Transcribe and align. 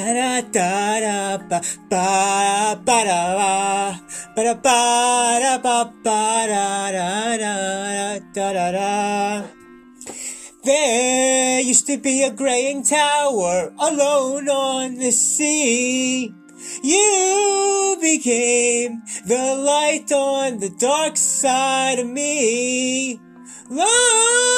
da 0.00 0.40
da 0.40 1.00
da 1.00 1.38
ba 1.48 1.60
ba 1.90 2.76
ba 2.84 3.04
da. 3.04 3.44
There 10.62 11.60
used 11.60 11.86
to 11.86 11.96
be 11.98 12.22
a 12.22 12.30
graying 12.30 12.84
tower 12.84 13.72
alone 13.78 14.48
on 14.48 14.96
the 14.96 15.10
sea. 15.10 16.34
You 16.82 17.96
became 18.00 19.02
the 19.26 19.54
light 19.56 20.12
on 20.12 20.58
the 20.58 20.68
dark 20.78 21.16
side 21.16 21.98
of 21.98 22.06
me. 22.06 23.18
Love 23.70 24.49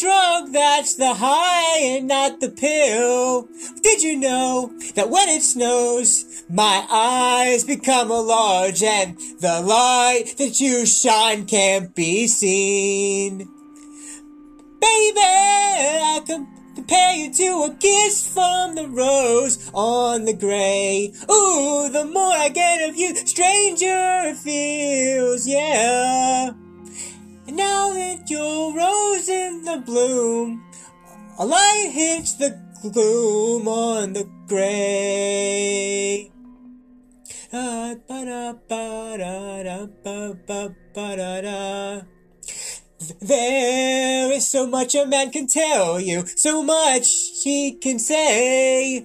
drug 0.00 0.52
that's 0.52 0.94
the 0.94 1.12
high 1.12 1.78
and 1.80 2.08
not 2.08 2.40
the 2.40 2.48
pill. 2.48 3.46
Did 3.82 4.02
you 4.02 4.16
know 4.16 4.72
that 4.94 5.10
when 5.10 5.28
it 5.28 5.42
snows, 5.42 6.44
my 6.48 6.86
eyes 6.90 7.64
become 7.64 8.10
a 8.10 8.20
large 8.20 8.82
and 8.82 9.18
the 9.40 9.60
light 9.60 10.34
that 10.38 10.58
you 10.58 10.86
shine 10.86 11.44
can't 11.44 11.94
be 11.94 12.26
seen? 12.26 13.48
Baby, 14.80 15.20
I 15.20 16.22
compare 16.74 17.14
you 17.14 17.32
to 17.34 17.70
a 17.70 17.76
kiss 17.78 18.32
from 18.32 18.76
the 18.76 18.88
rose 18.88 19.70
on 19.74 20.24
the 20.24 20.32
gray. 20.32 21.12
Ooh, 21.30 21.90
the 21.90 22.08
more 22.10 22.32
I 22.32 22.48
get 22.48 22.88
of 22.88 22.96
you, 22.96 23.14
stranger 23.14 24.22
it 24.24 24.36
feels, 24.38 25.46
yeah. 25.46 26.52
That 28.00 28.30
your 28.30 28.74
rose 28.74 29.28
in 29.28 29.64
the 29.64 29.76
bloom, 29.84 30.64
a 31.38 31.44
light 31.44 31.90
hits 31.92 32.32
the 32.32 32.58
gloom 32.94 33.68
on 33.68 34.14
the 34.14 34.26
gray. 34.48 36.30
There 43.20 44.32
is 44.32 44.50
so 44.50 44.66
much 44.66 44.94
a 44.94 45.04
man 45.04 45.30
can 45.30 45.46
tell 45.46 46.00
you, 46.00 46.24
so 46.26 46.62
much 46.62 47.06
he 47.44 47.72
can 47.74 47.98
say. 47.98 49.04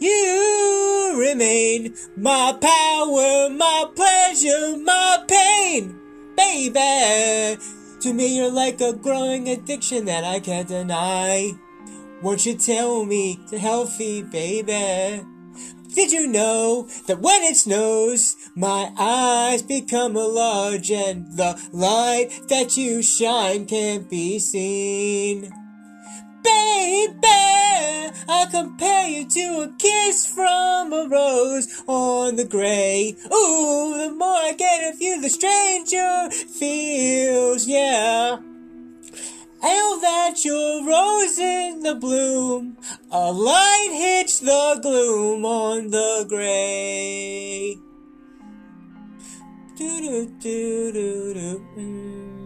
You 0.00 1.14
remain 1.16 1.94
my 2.16 2.58
power, 2.60 3.50
my 3.50 3.84
pleasure, 3.94 4.76
my 4.78 5.24
pain, 5.28 5.94
baby. 6.36 7.75
To 8.06 8.12
me, 8.12 8.36
you're 8.36 8.52
like 8.52 8.80
a 8.80 8.92
growing 8.92 9.48
addiction 9.48 10.04
that 10.04 10.22
I 10.22 10.38
can't 10.38 10.68
deny. 10.68 11.54
Won't 12.22 12.46
you 12.46 12.54
tell 12.54 13.04
me 13.04 13.40
it's 13.42 13.60
healthy, 13.60 14.22
baby? 14.22 15.26
Did 15.92 16.12
you 16.12 16.28
know 16.28 16.86
that 17.08 17.18
when 17.18 17.42
it 17.42 17.56
snows, 17.56 18.36
my 18.54 18.92
eyes 18.96 19.62
become 19.62 20.14
large 20.14 20.88
and 20.92 21.36
the 21.36 21.60
light 21.72 22.30
that 22.48 22.76
you 22.76 23.02
shine 23.02 23.66
can't 23.66 24.08
be 24.08 24.38
seen? 24.38 25.65
Baby, 26.46 27.16
I 28.28 28.46
compare 28.50 29.08
you 29.08 29.28
to 29.28 29.62
a 29.62 29.68
kiss 29.78 30.26
from 30.26 30.92
a 30.92 31.08
rose 31.08 31.82
on 31.88 32.36
the 32.36 32.44
gray. 32.44 33.16
Ooh, 33.26 33.98
the 33.98 34.14
more 34.16 34.28
I 34.28 34.54
get 34.56 34.94
of 34.94 35.02
you, 35.02 35.20
the 35.20 35.28
stranger 35.28 36.30
feels, 36.30 37.66
yeah. 37.66 38.38
Now 39.62 39.96
that 40.00 40.44
your 40.44 40.86
rose 40.86 41.38
in 41.38 41.80
the 41.80 41.96
bloom, 41.96 42.76
a 43.10 43.32
light 43.32 43.90
hits 43.92 44.38
the 44.38 44.78
gloom 44.80 45.44
on 45.44 45.90
the 45.90 46.24
gray. 46.28 47.76
Do 49.76 50.00
do 50.00 50.26
do 50.40 50.92
do 50.92 51.34
do. 51.34 51.66
Mm. 51.76 52.45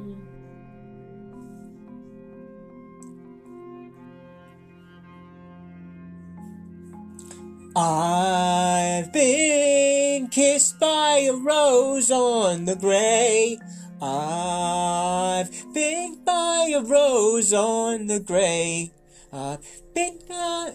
I've 7.82 9.10
been 9.10 10.28
kissed 10.28 10.78
by 10.78 11.26
a 11.26 11.32
rose 11.32 12.10
on 12.10 12.66
the 12.66 12.76
gray. 12.76 13.58
I've 14.02 15.50
been 15.72 16.22
by 16.22 16.74
a 16.76 16.82
rose 16.82 17.54
on 17.54 18.06
the 18.06 18.20
grave. 18.20 18.90
I've 19.32 19.64
been 19.94 20.18
by 20.28 20.72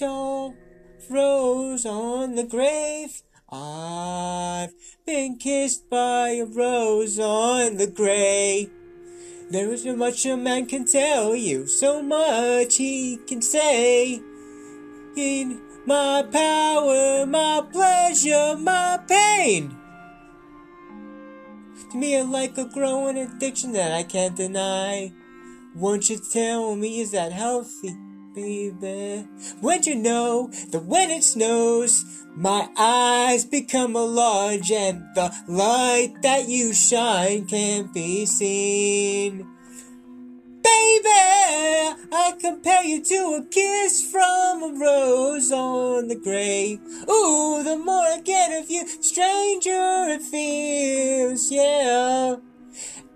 a 0.00 0.54
rose 1.10 1.84
on 1.84 2.36
the 2.36 2.44
grave. 2.44 3.22
I've 3.52 4.72
been 5.04 5.36
kissed 5.36 5.90
by 5.90 6.30
a 6.30 6.46
rose 6.46 7.18
on 7.18 7.76
the 7.76 7.86
grave. 7.86 8.70
There 9.50 9.70
is 9.74 9.82
so 9.82 9.94
much 9.94 10.24
a 10.24 10.38
man 10.38 10.64
can 10.64 10.86
tell 10.86 11.36
you, 11.36 11.66
so 11.66 12.02
much 12.02 12.76
he 12.76 13.18
can 13.26 13.42
say. 13.42 14.22
In 15.18 15.65
my 15.86 16.24
power, 16.32 17.24
my 17.26 17.62
pleasure, 17.72 18.56
my 18.58 18.98
pain. 19.08 19.76
To 21.90 21.96
me, 21.96 22.16
it's 22.16 22.28
like 22.28 22.58
a 22.58 22.64
growing 22.64 23.16
addiction 23.16 23.72
that 23.72 23.92
I 23.92 24.02
can't 24.02 24.34
deny. 24.34 25.12
Won't 25.76 26.10
you 26.10 26.18
tell 26.18 26.74
me, 26.74 27.00
is 27.00 27.12
that 27.12 27.30
healthy, 27.32 27.96
baby? 28.34 29.28
Won't 29.62 29.86
you 29.86 29.94
know 29.94 30.50
that 30.70 30.84
when 30.84 31.10
it 31.10 31.22
snows, 31.22 32.04
my 32.34 32.68
eyes 32.76 33.44
become 33.44 33.94
a 33.94 34.04
large 34.04 34.72
and 34.72 35.04
the 35.14 35.32
light 35.46 36.14
that 36.22 36.48
you 36.48 36.74
shine 36.74 37.46
can't 37.46 37.94
be 37.94 38.26
seen? 38.26 39.55
Baby, 40.66 41.96
I 42.12 42.34
compare 42.40 42.82
you 42.82 43.00
to 43.00 43.38
a 43.38 43.44
kiss 43.48 44.10
from 44.10 44.64
a 44.64 44.72
rose 44.76 45.52
on 45.52 46.08
the 46.08 46.16
grave. 46.16 46.80
Ooh, 47.08 47.62
the 47.62 47.76
more 47.76 48.02
I 48.02 48.20
get 48.24 48.50
of 48.60 48.68
you, 48.68 48.84
stranger 48.88 50.06
it 50.08 50.22
feels, 50.22 51.52
yeah. 51.52 52.36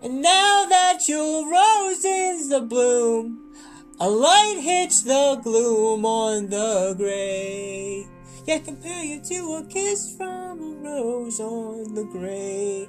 And 0.01 0.23
now 0.23 0.67
that 0.67 1.09
your 1.09 1.51
rose 1.51 2.05
is 2.05 2.51
the 2.51 2.61
bloom, 2.61 3.53
a 3.99 4.09
light 4.09 4.61
hits 4.61 5.03
the 5.03 5.41
gloom 5.43 6.07
on 6.07 6.51
the 6.51 6.95
grave. 6.97 8.07
Yeah, 8.47 8.59
compare 8.59 9.03
you 9.03 9.21
to 9.23 9.55
a 9.55 9.65
kiss 9.65 10.15
from 10.17 10.61
a 10.61 10.89
rose 10.89 11.41
on 11.41 11.95
the 11.95 12.05
grave. 12.05 12.89